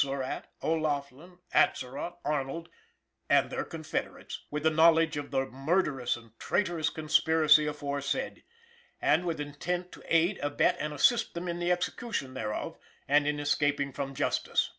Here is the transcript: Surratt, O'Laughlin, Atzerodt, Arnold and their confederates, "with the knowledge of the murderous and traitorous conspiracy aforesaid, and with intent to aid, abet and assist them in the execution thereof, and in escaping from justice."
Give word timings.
Surratt, 0.00 0.46
O'Laughlin, 0.62 1.40
Atzerodt, 1.52 2.18
Arnold 2.24 2.68
and 3.28 3.50
their 3.50 3.64
confederates, 3.64 4.44
"with 4.48 4.62
the 4.62 4.70
knowledge 4.70 5.16
of 5.16 5.32
the 5.32 5.44
murderous 5.46 6.16
and 6.16 6.38
traitorous 6.38 6.88
conspiracy 6.88 7.66
aforesaid, 7.66 8.44
and 9.02 9.24
with 9.24 9.40
intent 9.40 9.90
to 9.90 10.04
aid, 10.06 10.38
abet 10.40 10.76
and 10.78 10.92
assist 10.92 11.34
them 11.34 11.48
in 11.48 11.58
the 11.58 11.72
execution 11.72 12.34
thereof, 12.34 12.78
and 13.08 13.26
in 13.26 13.40
escaping 13.40 13.92
from 13.92 14.14
justice." 14.14 14.70